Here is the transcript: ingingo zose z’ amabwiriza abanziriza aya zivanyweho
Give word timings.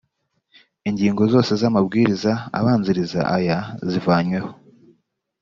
ingingo 0.89 1.21
zose 1.33 1.51
z’ 1.59 1.63
amabwiriza 1.69 2.31
abanziriza 2.57 3.21
aya 3.37 3.57
zivanyweho 3.89 4.49